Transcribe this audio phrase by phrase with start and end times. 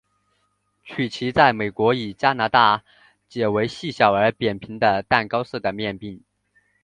[0.83, 2.83] 曲奇在美国与加拿大
[3.29, 6.23] 解为细小而扁平的蛋糕式的面饼。